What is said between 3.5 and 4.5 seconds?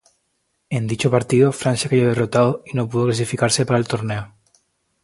para el torneo.